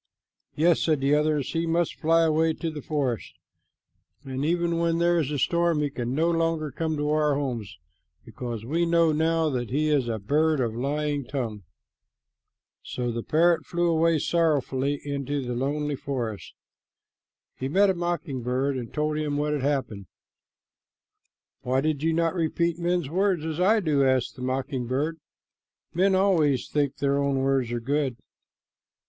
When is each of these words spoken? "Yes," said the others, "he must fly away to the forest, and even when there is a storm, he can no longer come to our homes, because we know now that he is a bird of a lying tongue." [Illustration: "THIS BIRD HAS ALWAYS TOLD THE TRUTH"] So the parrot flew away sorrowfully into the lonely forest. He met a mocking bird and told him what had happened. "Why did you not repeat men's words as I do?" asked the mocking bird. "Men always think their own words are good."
"Yes," 0.55 0.79
said 0.81 0.99
the 0.99 1.13
others, 1.13 1.53
"he 1.53 1.67
must 1.67 1.93
fly 1.99 2.23
away 2.23 2.53
to 2.53 2.71
the 2.71 2.81
forest, 2.81 3.35
and 4.23 4.43
even 4.43 4.79
when 4.79 4.97
there 4.97 5.19
is 5.19 5.29
a 5.29 5.37
storm, 5.37 5.79
he 5.83 5.91
can 5.91 6.15
no 6.15 6.31
longer 6.31 6.71
come 6.71 6.97
to 6.97 7.11
our 7.11 7.35
homes, 7.35 7.77
because 8.25 8.65
we 8.65 8.83
know 8.87 9.11
now 9.11 9.47
that 9.51 9.69
he 9.69 9.89
is 9.89 10.07
a 10.07 10.17
bird 10.17 10.59
of 10.59 10.73
a 10.73 10.79
lying 10.79 11.23
tongue." 11.23 11.61
[Illustration: 12.81 12.81
"THIS 12.81 12.95
BIRD 12.95 12.97
HAS 12.97 12.97
ALWAYS 12.97 12.97
TOLD 12.97 12.97
THE 12.97 13.13
TRUTH"] 13.13 13.13
So 13.13 13.13
the 13.13 13.29
parrot 13.29 13.65
flew 13.67 13.87
away 13.91 14.17
sorrowfully 14.97 15.01
into 15.05 15.45
the 15.45 15.53
lonely 15.53 15.95
forest. 15.95 16.53
He 17.59 17.67
met 17.69 17.91
a 17.91 17.93
mocking 17.93 18.41
bird 18.41 18.77
and 18.77 18.91
told 18.91 19.19
him 19.19 19.37
what 19.37 19.53
had 19.53 19.61
happened. 19.61 20.07
"Why 21.61 21.79
did 21.79 22.01
you 22.01 22.13
not 22.13 22.33
repeat 22.33 22.79
men's 22.79 23.11
words 23.11 23.45
as 23.45 23.59
I 23.59 23.79
do?" 23.79 24.03
asked 24.03 24.35
the 24.35 24.41
mocking 24.41 24.87
bird. 24.87 25.19
"Men 25.93 26.15
always 26.15 26.67
think 26.67 26.97
their 26.97 27.19
own 27.19 27.37
words 27.43 27.71
are 27.71 27.79
good." 27.79 28.17